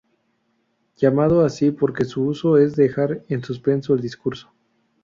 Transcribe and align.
Llamado 0.99 1.45
así 1.45 1.69
porque 1.69 2.05
su 2.05 2.23
uso 2.25 2.57
es 2.57 2.75
dejar 2.75 3.23
en 3.29 3.43
suspenso 3.43 3.93
el 3.93 4.01
discurso. 4.01 4.51